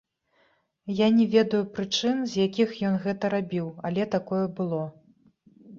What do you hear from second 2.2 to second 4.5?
з якіх ён гэта рабіў, але такое